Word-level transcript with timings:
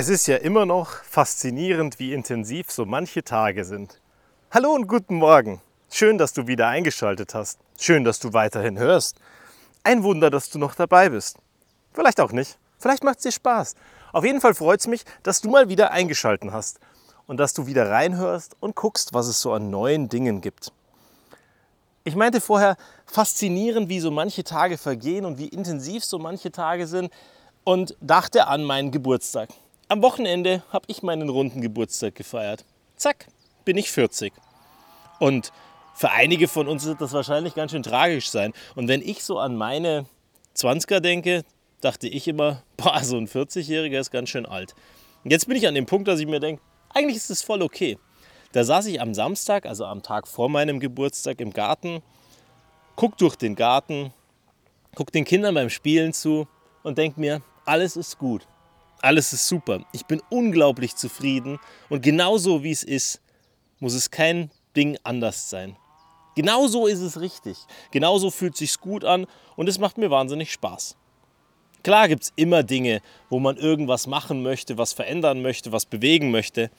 Es 0.00 0.08
ist 0.08 0.28
ja 0.28 0.36
immer 0.36 0.64
noch 0.64 0.90
faszinierend, 1.02 1.98
wie 1.98 2.12
intensiv 2.12 2.70
so 2.70 2.84
manche 2.84 3.24
Tage 3.24 3.64
sind. 3.64 4.00
Hallo 4.52 4.72
und 4.72 4.86
guten 4.86 5.16
Morgen. 5.16 5.60
Schön, 5.90 6.18
dass 6.18 6.32
du 6.32 6.46
wieder 6.46 6.68
eingeschaltet 6.68 7.34
hast. 7.34 7.58
Schön, 7.76 8.04
dass 8.04 8.20
du 8.20 8.32
weiterhin 8.32 8.78
hörst. 8.78 9.16
Ein 9.82 10.04
Wunder, 10.04 10.30
dass 10.30 10.50
du 10.50 10.60
noch 10.60 10.76
dabei 10.76 11.08
bist. 11.08 11.38
Vielleicht 11.92 12.20
auch 12.20 12.30
nicht. 12.30 12.58
Vielleicht 12.78 13.02
macht 13.02 13.16
es 13.16 13.24
dir 13.24 13.32
Spaß. 13.32 13.74
Auf 14.12 14.24
jeden 14.24 14.40
Fall 14.40 14.54
freut 14.54 14.78
es 14.78 14.86
mich, 14.86 15.02
dass 15.24 15.40
du 15.40 15.50
mal 15.50 15.68
wieder 15.68 15.90
eingeschaltet 15.90 16.52
hast 16.52 16.78
und 17.26 17.38
dass 17.38 17.52
du 17.52 17.66
wieder 17.66 17.90
reinhörst 17.90 18.54
und 18.60 18.76
guckst, 18.76 19.14
was 19.14 19.26
es 19.26 19.40
so 19.40 19.52
an 19.52 19.68
neuen 19.68 20.08
Dingen 20.08 20.40
gibt. 20.40 20.70
Ich 22.04 22.14
meinte 22.14 22.40
vorher, 22.40 22.76
faszinierend, 23.04 23.88
wie 23.88 23.98
so 23.98 24.12
manche 24.12 24.44
Tage 24.44 24.78
vergehen 24.78 25.24
und 25.24 25.38
wie 25.38 25.48
intensiv 25.48 26.04
so 26.04 26.20
manche 26.20 26.52
Tage 26.52 26.86
sind 26.86 27.12
und 27.64 27.96
dachte 28.00 28.46
an 28.46 28.62
meinen 28.62 28.92
Geburtstag. 28.92 29.48
Am 29.90 30.02
Wochenende 30.02 30.62
habe 30.70 30.84
ich 30.88 31.02
meinen 31.02 31.30
runden 31.30 31.62
Geburtstag 31.62 32.14
gefeiert. 32.14 32.66
Zack, 32.96 33.26
bin 33.64 33.78
ich 33.78 33.90
40. 33.90 34.34
Und 35.18 35.50
für 35.94 36.10
einige 36.10 36.46
von 36.46 36.68
uns 36.68 36.84
wird 36.84 37.00
das 37.00 37.14
wahrscheinlich 37.14 37.54
ganz 37.54 37.72
schön 37.72 37.82
tragisch 37.82 38.28
sein. 38.28 38.52
Und 38.74 38.88
wenn 38.88 39.00
ich 39.00 39.24
so 39.24 39.38
an 39.38 39.56
meine 39.56 40.04
20er 40.54 41.00
denke, 41.00 41.42
dachte 41.80 42.06
ich 42.06 42.28
immer, 42.28 42.62
boah, 42.76 43.02
so 43.02 43.16
ein 43.16 43.26
40-Jähriger 43.26 43.98
ist 43.98 44.10
ganz 44.10 44.28
schön 44.28 44.44
alt. 44.44 44.74
Und 45.24 45.30
jetzt 45.30 45.48
bin 45.48 45.56
ich 45.56 45.66
an 45.66 45.74
dem 45.74 45.86
Punkt, 45.86 46.06
dass 46.06 46.20
ich 46.20 46.26
mir 46.26 46.38
denke, 46.38 46.60
eigentlich 46.90 47.16
ist 47.16 47.30
es 47.30 47.40
voll 47.40 47.62
okay. 47.62 47.96
Da 48.52 48.64
saß 48.64 48.84
ich 48.88 49.00
am 49.00 49.14
Samstag, 49.14 49.64
also 49.64 49.86
am 49.86 50.02
Tag 50.02 50.28
vor 50.28 50.50
meinem 50.50 50.80
Geburtstag 50.80 51.40
im 51.40 51.54
Garten, 51.54 52.02
guck 52.94 53.16
durch 53.16 53.36
den 53.36 53.56
Garten, 53.56 54.12
guck 54.94 55.12
den 55.12 55.24
Kindern 55.24 55.54
beim 55.54 55.70
Spielen 55.70 56.12
zu 56.12 56.46
und 56.82 56.98
denk 56.98 57.16
mir, 57.16 57.40
alles 57.64 57.96
ist 57.96 58.18
gut. 58.18 58.46
Alles 59.00 59.32
ist 59.32 59.46
super. 59.46 59.84
Ich 59.92 60.06
bin 60.06 60.20
unglaublich 60.28 60.96
zufrieden 60.96 61.58
und 61.88 62.02
genauso 62.02 62.64
wie 62.64 62.72
es 62.72 62.82
ist, 62.82 63.20
muss 63.78 63.94
es 63.94 64.10
kein 64.10 64.50
Ding 64.74 64.98
anders 65.04 65.50
sein. 65.50 65.76
Genauso 66.34 66.86
ist 66.86 67.00
es 67.00 67.20
richtig. 67.20 67.56
Genauso 67.90 68.30
fühlt 68.30 68.54
es 68.54 68.58
sich 68.58 68.80
gut 68.80 69.04
an 69.04 69.26
und 69.56 69.68
es 69.68 69.78
macht 69.78 69.98
mir 69.98 70.10
wahnsinnig 70.10 70.52
Spaß. 70.52 70.96
Klar 71.82 72.08
gibt 72.08 72.24
es 72.24 72.32
immer 72.36 72.62
Dinge, 72.62 73.00
wo 73.30 73.38
man 73.38 73.56
irgendwas 73.56 74.06
machen 74.06 74.42
möchte, 74.42 74.78
was 74.78 74.92
verändern 74.92 75.42
möchte, 75.42 75.72
was 75.72 75.86
bewegen 75.86 76.30
möchte. 76.30 76.70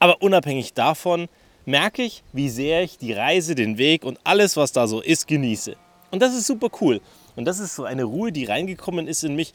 Aber 0.00 0.20
unabhängig 0.20 0.74
davon 0.74 1.28
merke 1.64 2.02
ich, 2.02 2.22
wie 2.32 2.48
sehr 2.48 2.82
ich 2.82 2.98
die 2.98 3.12
Reise, 3.12 3.54
den 3.54 3.78
Weg 3.78 4.04
und 4.04 4.18
alles, 4.24 4.56
was 4.56 4.72
da 4.72 4.86
so 4.86 5.00
ist, 5.00 5.28
genieße. 5.28 5.76
Und 6.10 6.22
das 6.22 6.34
ist 6.34 6.46
super 6.46 6.68
cool. 6.80 7.00
Und 7.36 7.44
das 7.44 7.60
ist 7.60 7.76
so 7.76 7.84
eine 7.84 8.04
Ruhe, 8.04 8.32
die 8.32 8.46
reingekommen 8.46 9.06
ist 9.06 9.22
in 9.22 9.36
mich, 9.36 9.52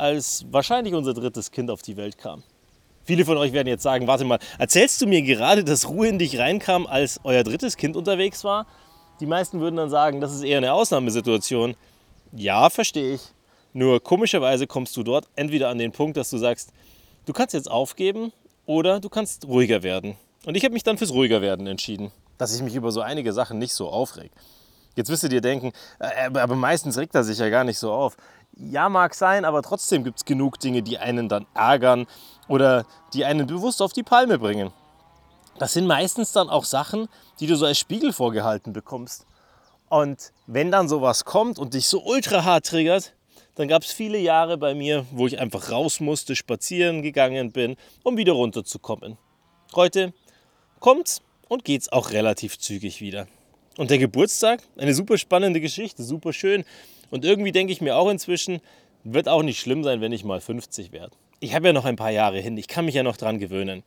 als 0.00 0.46
wahrscheinlich 0.50 0.94
unser 0.94 1.14
drittes 1.14 1.50
Kind 1.50 1.70
auf 1.70 1.82
die 1.82 1.96
Welt 1.96 2.18
kam. 2.18 2.42
Viele 3.04 3.24
von 3.24 3.36
euch 3.36 3.52
werden 3.52 3.68
jetzt 3.68 3.82
sagen, 3.82 4.06
warte 4.06 4.24
mal, 4.24 4.38
erzählst 4.58 5.00
du 5.00 5.06
mir 5.06 5.22
gerade, 5.22 5.64
dass 5.64 5.88
Ruhe 5.88 6.08
in 6.08 6.18
dich 6.18 6.38
reinkam, 6.38 6.86
als 6.86 7.20
euer 7.24 7.42
drittes 7.42 7.76
Kind 7.76 7.96
unterwegs 7.96 8.44
war? 8.44 8.66
Die 9.20 9.26
meisten 9.26 9.60
würden 9.60 9.76
dann 9.76 9.90
sagen, 9.90 10.20
das 10.20 10.34
ist 10.34 10.42
eher 10.42 10.58
eine 10.58 10.72
Ausnahmesituation. 10.72 11.74
Ja, 12.32 12.70
verstehe 12.70 13.14
ich. 13.14 13.22
Nur 13.72 14.02
komischerweise 14.02 14.66
kommst 14.66 14.96
du 14.96 15.02
dort 15.02 15.28
entweder 15.36 15.68
an 15.68 15.78
den 15.78 15.92
Punkt, 15.92 16.16
dass 16.16 16.30
du 16.30 16.38
sagst, 16.38 16.72
du 17.26 17.32
kannst 17.32 17.54
jetzt 17.54 17.70
aufgeben 17.70 18.32
oder 18.66 19.00
du 19.00 19.08
kannst 19.08 19.46
ruhiger 19.46 19.82
werden. 19.82 20.16
Und 20.46 20.56
ich 20.56 20.64
habe 20.64 20.72
mich 20.72 20.82
dann 20.82 20.98
fürs 20.98 21.12
ruhiger 21.12 21.42
werden 21.42 21.66
entschieden, 21.66 22.10
dass 22.38 22.54
ich 22.54 22.62
mich 22.62 22.74
über 22.74 22.92
so 22.92 23.00
einige 23.00 23.32
Sachen 23.32 23.58
nicht 23.58 23.74
so 23.74 23.88
aufreg. 23.90 24.30
Jetzt 24.96 25.10
wirst 25.10 25.22
du 25.22 25.28
dir 25.28 25.40
denken, 25.40 25.72
äh, 25.98 26.26
aber 26.26 26.56
meistens 26.56 26.98
regt 26.98 27.14
er 27.14 27.24
sich 27.24 27.38
ja 27.38 27.48
gar 27.48 27.64
nicht 27.64 27.78
so 27.78 27.92
auf. 27.92 28.16
Ja, 28.56 28.88
mag 28.88 29.14
sein, 29.14 29.44
aber 29.44 29.62
trotzdem 29.62 30.04
gibt 30.04 30.18
es 30.18 30.24
genug 30.24 30.58
Dinge, 30.60 30.82
die 30.82 30.98
einen 30.98 31.28
dann 31.28 31.46
ärgern 31.54 32.06
oder 32.48 32.84
die 33.14 33.24
einen 33.24 33.46
bewusst 33.46 33.80
auf 33.80 33.92
die 33.92 34.02
Palme 34.02 34.38
bringen. 34.38 34.72
Das 35.58 35.72
sind 35.72 35.86
meistens 35.86 36.32
dann 36.32 36.48
auch 36.48 36.64
Sachen, 36.64 37.08
die 37.38 37.46
du 37.46 37.56
so 37.56 37.66
als 37.66 37.78
Spiegel 37.78 38.12
vorgehalten 38.12 38.72
bekommst. 38.72 39.26
Und 39.88 40.32
wenn 40.46 40.70
dann 40.70 40.88
sowas 40.88 41.24
kommt 41.24 41.58
und 41.58 41.74
dich 41.74 41.88
so 41.88 42.02
ultra 42.02 42.44
hart 42.44 42.66
triggert, 42.66 43.14
dann 43.56 43.68
gab 43.68 43.82
es 43.82 43.92
viele 43.92 44.18
Jahre 44.18 44.56
bei 44.56 44.74
mir, 44.74 45.04
wo 45.10 45.26
ich 45.26 45.38
einfach 45.38 45.70
raus 45.70 46.00
musste, 46.00 46.36
spazieren 46.36 47.02
gegangen 47.02 47.52
bin, 47.52 47.76
um 48.02 48.16
wieder 48.16 48.32
runterzukommen. 48.32 49.18
Heute 49.74 50.14
kommt's 50.78 51.22
und 51.48 51.64
geht's 51.64 51.90
auch 51.90 52.10
relativ 52.12 52.58
zügig 52.58 53.00
wieder. 53.00 53.26
Und 53.76 53.90
der 53.90 53.98
Geburtstag, 53.98 54.62
eine 54.78 54.94
super 54.94 55.18
spannende 55.18 55.60
Geschichte, 55.60 56.02
super 56.02 56.32
schön. 56.32 56.64
Und 57.10 57.24
irgendwie 57.24 57.52
denke 57.52 57.72
ich 57.72 57.80
mir 57.80 57.96
auch 57.96 58.08
inzwischen, 58.08 58.60
wird 59.04 59.28
auch 59.28 59.42
nicht 59.42 59.60
schlimm 59.60 59.82
sein, 59.84 60.00
wenn 60.00 60.12
ich 60.12 60.24
mal 60.24 60.40
50 60.40 60.92
werde. 60.92 61.16
Ich 61.40 61.54
habe 61.54 61.68
ja 61.68 61.72
noch 61.72 61.84
ein 61.84 61.96
paar 61.96 62.10
Jahre 62.10 62.38
hin, 62.38 62.56
ich 62.56 62.68
kann 62.68 62.84
mich 62.84 62.94
ja 62.94 63.02
noch 63.02 63.16
dran 63.16 63.38
gewöhnen. 63.38 63.82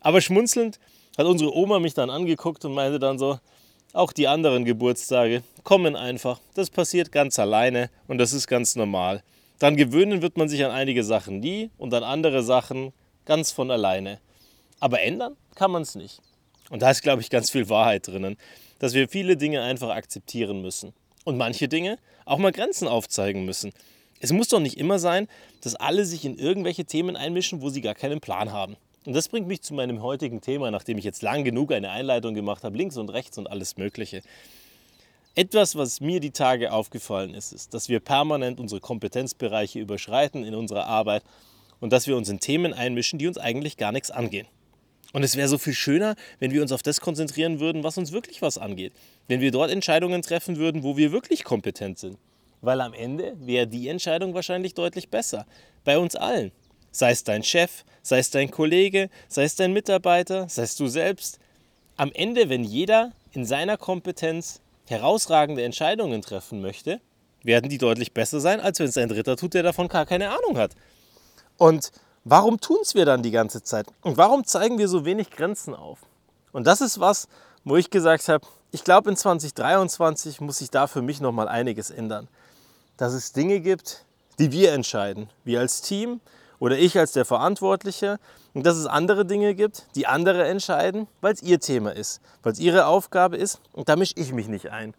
Aber 0.00 0.20
schmunzelnd 0.20 0.78
hat 1.16 1.26
unsere 1.26 1.54
Oma 1.54 1.78
mich 1.78 1.94
dann 1.94 2.10
angeguckt 2.10 2.64
und 2.64 2.72
meinte 2.72 2.98
dann 2.98 3.18
so, 3.18 3.38
auch 3.92 4.12
die 4.12 4.26
anderen 4.26 4.64
Geburtstage 4.64 5.42
kommen 5.62 5.94
einfach. 5.94 6.40
Das 6.54 6.68
passiert 6.68 7.12
ganz 7.12 7.38
alleine 7.38 7.90
und 8.08 8.18
das 8.18 8.32
ist 8.32 8.48
ganz 8.48 8.74
normal. 8.74 9.22
Dann 9.60 9.76
gewöhnen 9.76 10.20
wird 10.20 10.36
man 10.36 10.48
sich 10.48 10.64
an 10.64 10.72
einige 10.72 11.04
Sachen 11.04 11.38
nie 11.38 11.70
und 11.78 11.94
an 11.94 12.02
andere 12.02 12.42
Sachen 12.42 12.92
ganz 13.24 13.52
von 13.52 13.70
alleine. 13.70 14.18
Aber 14.80 15.00
ändern 15.00 15.36
kann 15.54 15.70
man 15.70 15.82
es 15.82 15.94
nicht. 15.94 16.20
Und 16.70 16.82
da 16.82 16.90
ist, 16.90 17.02
glaube 17.02 17.22
ich, 17.22 17.30
ganz 17.30 17.50
viel 17.50 17.68
Wahrheit 17.68 18.08
drinnen, 18.08 18.36
dass 18.78 18.94
wir 18.94 19.08
viele 19.08 19.36
Dinge 19.36 19.62
einfach 19.62 19.90
akzeptieren 19.90 20.60
müssen. 20.60 20.92
Und 21.24 21.36
manche 21.36 21.68
Dinge 21.68 21.98
auch 22.26 22.38
mal 22.38 22.52
Grenzen 22.52 22.86
aufzeigen 22.86 23.44
müssen. 23.44 23.72
Es 24.20 24.32
muss 24.32 24.48
doch 24.48 24.60
nicht 24.60 24.78
immer 24.78 24.98
sein, 24.98 25.28
dass 25.62 25.74
alle 25.74 26.04
sich 26.04 26.24
in 26.24 26.38
irgendwelche 26.38 26.84
Themen 26.84 27.16
einmischen, 27.16 27.60
wo 27.60 27.68
sie 27.68 27.80
gar 27.80 27.94
keinen 27.94 28.20
Plan 28.20 28.52
haben. 28.52 28.76
Und 29.04 29.12
das 29.12 29.28
bringt 29.28 29.46
mich 29.46 29.60
zu 29.60 29.74
meinem 29.74 30.02
heutigen 30.02 30.40
Thema, 30.40 30.70
nachdem 30.70 30.96
ich 30.96 31.04
jetzt 31.04 31.22
lang 31.22 31.44
genug 31.44 31.72
eine 31.72 31.90
Einleitung 31.90 32.34
gemacht 32.34 32.64
habe, 32.64 32.76
links 32.76 32.96
und 32.96 33.10
rechts 33.10 33.36
und 33.36 33.48
alles 33.48 33.76
Mögliche. 33.76 34.22
Etwas, 35.34 35.76
was 35.76 36.00
mir 36.00 36.20
die 36.20 36.30
Tage 36.30 36.72
aufgefallen 36.72 37.34
ist, 37.34 37.52
ist, 37.52 37.74
dass 37.74 37.88
wir 37.88 38.00
permanent 38.00 38.60
unsere 38.60 38.80
Kompetenzbereiche 38.80 39.80
überschreiten 39.80 40.44
in 40.44 40.54
unserer 40.54 40.86
Arbeit 40.86 41.22
und 41.80 41.92
dass 41.92 42.06
wir 42.06 42.16
uns 42.16 42.28
in 42.28 42.40
Themen 42.40 42.72
einmischen, 42.72 43.18
die 43.18 43.26
uns 43.26 43.36
eigentlich 43.36 43.76
gar 43.76 43.92
nichts 43.92 44.10
angehen. 44.10 44.46
Und 45.14 45.22
es 45.22 45.36
wäre 45.36 45.46
so 45.46 45.58
viel 45.58 45.74
schöner, 45.74 46.16
wenn 46.40 46.50
wir 46.50 46.60
uns 46.60 46.72
auf 46.72 46.82
das 46.82 47.00
konzentrieren 47.00 47.60
würden, 47.60 47.84
was 47.84 47.96
uns 47.96 48.10
wirklich 48.10 48.42
was 48.42 48.58
angeht. 48.58 48.92
Wenn 49.28 49.40
wir 49.40 49.52
dort 49.52 49.70
Entscheidungen 49.70 50.22
treffen 50.22 50.56
würden, 50.56 50.82
wo 50.82 50.96
wir 50.96 51.12
wirklich 51.12 51.44
kompetent 51.44 52.00
sind. 52.00 52.18
Weil 52.62 52.80
am 52.80 52.92
Ende 52.92 53.36
wäre 53.38 53.68
die 53.68 53.86
Entscheidung 53.86 54.34
wahrscheinlich 54.34 54.74
deutlich 54.74 55.10
besser. 55.10 55.46
Bei 55.84 55.98
uns 55.98 56.16
allen. 56.16 56.50
Sei 56.90 57.12
es 57.12 57.22
dein 57.22 57.44
Chef, 57.44 57.84
sei 58.02 58.18
es 58.18 58.30
dein 58.30 58.50
Kollege, 58.50 59.08
sei 59.28 59.44
es 59.44 59.54
dein 59.54 59.72
Mitarbeiter, 59.72 60.48
sei 60.48 60.64
es 60.64 60.74
du 60.74 60.88
selbst. 60.88 61.38
Am 61.96 62.10
Ende, 62.12 62.48
wenn 62.48 62.64
jeder 62.64 63.12
in 63.30 63.44
seiner 63.44 63.76
Kompetenz 63.76 64.62
herausragende 64.86 65.62
Entscheidungen 65.62 66.22
treffen 66.22 66.60
möchte, 66.60 67.00
werden 67.44 67.70
die 67.70 67.78
deutlich 67.78 68.14
besser 68.14 68.40
sein, 68.40 68.60
als 68.60 68.80
wenn 68.80 68.88
es 68.88 68.98
ein 68.98 69.08
Dritter 69.08 69.36
tut, 69.36 69.54
der 69.54 69.62
davon 69.62 69.86
gar 69.86 70.06
keine 70.06 70.30
Ahnung 70.30 70.58
hat. 70.58 70.72
Und 71.56 71.92
warum 72.24 72.60
tun 72.60 72.78
es 72.82 72.94
wir 72.94 73.04
dann 73.04 73.22
die 73.22 73.30
ganze 73.30 73.62
Zeit? 73.62 73.86
Und 74.02 74.16
warum 74.16 74.44
zeigen 74.44 74.78
wir 74.78 74.88
so 74.88 75.04
wenig 75.04 75.30
Grenzen 75.30 75.74
auf? 75.74 76.00
Und 76.52 76.66
das 76.66 76.80
ist 76.80 77.00
was, 77.00 77.28
wo 77.64 77.76
ich 77.76 77.90
gesagt 77.90 78.28
habe, 78.28 78.46
ich 78.70 78.84
glaube 78.84 79.10
in 79.10 79.16
2023 79.16 80.40
muss 80.40 80.58
sich 80.58 80.70
da 80.70 80.86
für 80.86 81.02
mich 81.02 81.20
nochmal 81.20 81.48
einiges 81.48 81.90
ändern. 81.90 82.28
Dass 82.96 83.12
es 83.12 83.32
Dinge 83.32 83.60
gibt, 83.60 84.04
die 84.38 84.52
wir 84.52 84.72
entscheiden, 84.72 85.30
wir 85.44 85.60
als 85.60 85.80
Team 85.80 86.20
oder 86.58 86.78
ich 86.78 86.98
als 86.98 87.12
der 87.12 87.24
Verantwortliche. 87.24 88.18
Und 88.52 88.64
dass 88.64 88.76
es 88.76 88.86
andere 88.86 89.24
Dinge 89.24 89.54
gibt, 89.54 89.86
die 89.96 90.06
andere 90.06 90.46
entscheiden, 90.46 91.08
weil 91.20 91.34
es 91.34 91.42
ihr 91.42 91.58
Thema 91.58 91.90
ist, 91.90 92.20
weil 92.42 92.52
es 92.52 92.60
ihre 92.60 92.86
Aufgabe 92.86 93.36
ist 93.36 93.60
und 93.72 93.88
da 93.88 93.96
mische 93.96 94.14
ich 94.16 94.32
mich 94.32 94.46
nicht 94.46 94.70
ein. 94.70 94.94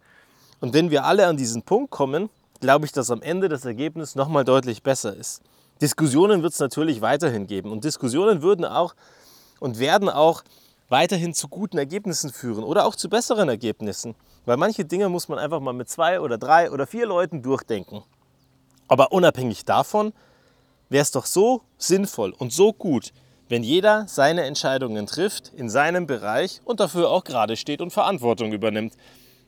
Und 0.59 0.73
wenn 0.73 0.91
wir 0.91 1.05
alle 1.05 1.27
an 1.27 1.37
diesen 1.37 1.63
Punkt 1.63 1.89
kommen, 1.89 2.29
glaube 2.59 2.85
ich, 2.85 2.91
dass 2.91 3.11
am 3.11 3.21
Ende 3.21 3.47
das 3.47 3.63
Ergebnis 3.63 4.15
nochmal 4.15 4.43
deutlich 4.43 4.83
besser 4.83 5.15
ist. 5.15 5.41
Diskussionen 5.81 6.41
wird 6.41 6.53
es 6.53 6.59
natürlich 6.59 7.01
weiterhin 7.01 7.47
geben 7.47 7.71
und 7.71 7.83
Diskussionen 7.83 8.41
würden 8.41 8.65
auch 8.65 8.95
und 9.59 9.79
werden 9.79 10.09
auch 10.09 10.43
weiterhin 10.89 11.33
zu 11.33 11.47
guten 11.47 11.77
Ergebnissen 11.77 12.31
führen 12.31 12.63
oder 12.63 12.85
auch 12.85 12.95
zu 12.95 13.09
besseren 13.09 13.49
Ergebnissen. 13.49 14.15
Weil 14.45 14.57
manche 14.57 14.85
Dinge 14.85 15.09
muss 15.09 15.27
man 15.27 15.39
einfach 15.39 15.59
mal 15.59 15.73
mit 15.73 15.89
zwei 15.89 16.21
oder 16.21 16.37
drei 16.37 16.71
oder 16.71 16.87
vier 16.87 17.07
Leuten 17.07 17.41
durchdenken. 17.41 18.03
Aber 18.87 19.11
unabhängig 19.11 19.65
davon 19.65 20.13
wäre 20.89 21.01
es 21.01 21.11
doch 21.11 21.25
so 21.25 21.61
sinnvoll 21.77 22.31
und 22.37 22.53
so 22.53 22.71
gut, 22.71 23.11
wenn 23.49 23.63
jeder 23.63 24.07
seine 24.07 24.43
Entscheidungen 24.43 25.07
trifft 25.07 25.51
in 25.55 25.69
seinem 25.69 26.07
Bereich 26.07 26.61
und 26.63 26.79
dafür 26.79 27.09
auch 27.09 27.23
gerade 27.23 27.57
steht 27.57 27.81
und 27.81 27.91
Verantwortung 27.91 28.53
übernimmt. 28.53 28.93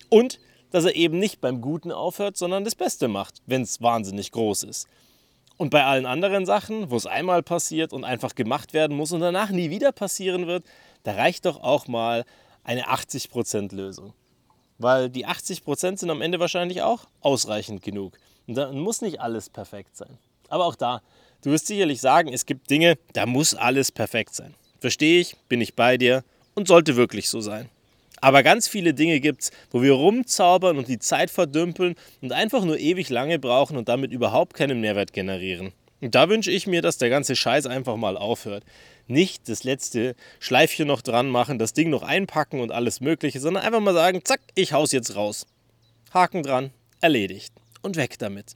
Und 0.10 0.40
dass 0.72 0.86
er 0.86 0.96
eben 0.96 1.20
nicht 1.20 1.40
beim 1.40 1.62
Guten 1.62 1.92
aufhört, 1.92 2.38
sondern 2.38 2.66
das 2.66 2.76
Beste 2.76 3.08
macht, 3.08 3.42
wenn 3.46 3.62
es 3.62 3.82
wahnsinnig 3.82 4.32
groß 4.32 4.64
ist. 4.64 4.88
Und 5.58 5.72
bei 5.72 5.84
allen 5.84 6.06
anderen 6.06 6.46
Sachen, 6.46 6.92
wo 6.92 6.96
es 6.96 7.08
einmal 7.08 7.42
passiert 7.42 7.92
und 7.92 8.04
einfach 8.04 8.36
gemacht 8.36 8.74
werden 8.74 8.96
muss 8.96 9.12
und 9.12 9.22
danach 9.22 9.50
nie 9.50 9.70
wieder 9.70 9.92
passieren 9.92 10.48
wird, 10.48 10.66
da 11.04 11.14
reicht 11.14 11.46
doch 11.46 11.62
auch 11.62 11.88
mal 11.88 12.26
eine 12.64 12.88
80% 12.90 13.76
Lösung. 13.76 14.14
Weil 14.78 15.10
die 15.10 15.26
80% 15.26 15.98
sind 15.98 16.10
am 16.12 16.22
Ende 16.22 16.40
wahrscheinlich 16.40 16.84
auch 16.84 17.06
ausreichend 17.22 17.82
genug. 17.82 18.18
Und 18.46 18.56
dann 18.56 18.78
muss 18.78 19.02
nicht 19.02 19.20
alles 19.20 19.50
perfekt 19.50 19.98
sein. 19.98 20.20
Aber 20.50 20.66
auch 20.66 20.76
da 20.76 21.02
Du 21.42 21.52
wirst 21.52 21.68
sicherlich 21.68 22.02
sagen, 22.02 22.34
es 22.34 22.46
gibt 22.46 22.70
Dinge, 22.70 22.98
da 23.14 23.26
muss 23.26 23.54
alles 23.54 23.92
perfekt 23.92 24.34
sein. 24.34 24.56
Verstehe 24.80 25.22
ich, 25.22 25.36
bin 25.48 25.62
ich 25.62 25.76
bei 25.76 25.98
dir 25.98 26.24
und 26.56 26.68
sollte 26.68 26.96
wirklich 26.96 27.30
so 27.30 27.42
sein. 27.42 27.70
Aber 28.20 28.44
ganz 28.44 28.68
viele 28.68 28.94
Dinge 28.94 29.20
gibt 29.20 29.44
es, 29.44 29.52
wo 29.72 29.82
wir 29.82 29.94
rumzaubern 29.94 30.78
und 30.78 30.88
die 30.88 31.00
Zeit 31.00 31.30
verdümpeln 31.30 31.96
und 32.22 32.32
einfach 32.32 32.66
nur 32.66 32.78
ewig 32.78 33.10
lange 33.10 33.40
brauchen 33.40 33.78
und 33.78 33.90
damit 33.90 34.12
überhaupt 34.12 34.56
keinen 34.56 34.82
Mehrwert 34.82 35.14
generieren. 35.14 35.72
Und 36.02 36.14
da 36.16 36.30
wünsche 36.30 36.52
ich 36.52 36.68
mir, 36.68 36.82
dass 36.82 36.98
der 36.98 37.10
ganze 37.10 37.36
Scheiß 37.36 37.66
einfach 37.66 37.96
mal 37.96 38.18
aufhört. 38.18 38.64
Nicht 39.08 39.50
das 39.50 39.64
letzte 39.64 40.16
Schleifchen 40.40 40.88
noch 40.88 41.02
dran 41.02 41.30
machen, 41.30 41.60
das 41.60 41.74
Ding 41.74 41.90
noch 41.90 42.04
einpacken 42.04 42.60
und 42.60 42.72
alles 42.72 43.02
Mögliche, 43.02 43.40
sondern 43.40 43.64
einfach 43.64 43.80
mal 43.80 43.94
sagen, 43.94 44.22
zack, 44.24 44.42
ich 44.54 44.74
hau's 44.74 44.92
jetzt 44.92 45.16
raus. 45.16 45.46
Haken 46.14 46.44
dran, 46.44 46.72
erledigt 47.02 47.54
und 47.82 47.96
weg 47.96 48.20
damit. 48.20 48.56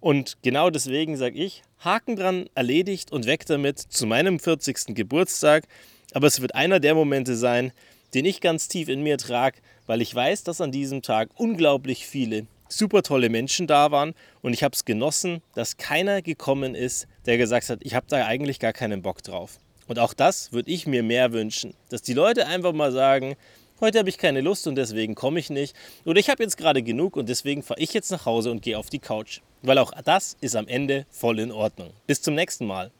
Und 0.00 0.36
genau 0.42 0.68
deswegen 0.68 1.16
sage 1.16 1.38
ich, 1.38 1.62
Haken 1.78 2.16
dran, 2.16 2.46
erledigt 2.54 3.10
und 3.10 3.26
weg 3.26 3.46
damit 3.46 3.78
zu 3.78 4.06
meinem 4.06 4.38
40. 4.38 4.94
Geburtstag. 4.94 5.64
Aber 6.12 6.26
es 6.26 6.42
wird 6.42 6.54
einer 6.54 6.78
der 6.78 6.94
Momente 6.94 7.36
sein, 7.36 7.72
den 8.14 8.24
ich 8.24 8.40
ganz 8.40 8.68
tief 8.68 8.88
in 8.88 9.02
mir 9.02 9.18
trage, 9.18 9.58
weil 9.86 10.00
ich 10.00 10.14
weiß, 10.14 10.44
dass 10.44 10.60
an 10.60 10.72
diesem 10.72 11.02
Tag 11.02 11.30
unglaublich 11.36 12.06
viele 12.06 12.46
super 12.68 13.02
tolle 13.02 13.28
Menschen 13.28 13.66
da 13.66 13.90
waren 13.90 14.14
und 14.42 14.52
ich 14.52 14.62
habe 14.62 14.74
es 14.74 14.84
genossen, 14.84 15.42
dass 15.54 15.76
keiner 15.76 16.22
gekommen 16.22 16.74
ist, 16.74 17.06
der 17.26 17.38
gesagt 17.38 17.68
hat, 17.68 17.80
ich 17.82 17.94
habe 17.94 18.06
da 18.08 18.26
eigentlich 18.26 18.58
gar 18.58 18.72
keinen 18.72 19.02
Bock 19.02 19.22
drauf. 19.22 19.58
Und 19.86 19.98
auch 19.98 20.14
das 20.14 20.52
würde 20.52 20.70
ich 20.70 20.86
mir 20.86 21.02
mehr 21.02 21.32
wünschen, 21.32 21.74
dass 21.90 22.02
die 22.02 22.14
Leute 22.14 22.46
einfach 22.46 22.72
mal 22.72 22.90
sagen, 22.90 23.36
heute 23.80 23.98
habe 23.98 24.08
ich 24.08 24.18
keine 24.18 24.40
Lust 24.40 24.66
und 24.66 24.76
deswegen 24.76 25.14
komme 25.14 25.38
ich 25.38 25.50
nicht. 25.50 25.76
Oder 26.04 26.18
ich 26.18 26.30
habe 26.30 26.42
jetzt 26.42 26.56
gerade 26.56 26.82
genug 26.82 27.16
und 27.16 27.28
deswegen 27.28 27.62
fahre 27.62 27.80
ich 27.80 27.92
jetzt 27.92 28.10
nach 28.10 28.24
Hause 28.24 28.50
und 28.50 28.62
gehe 28.62 28.78
auf 28.78 28.88
die 28.88 28.98
Couch. 28.98 29.40
Weil 29.62 29.78
auch 29.78 29.92
das 30.04 30.36
ist 30.40 30.56
am 30.56 30.68
Ende 30.68 31.06
voll 31.10 31.38
in 31.38 31.52
Ordnung. 31.52 31.90
Bis 32.06 32.22
zum 32.22 32.34
nächsten 32.34 32.66
Mal. 32.66 32.90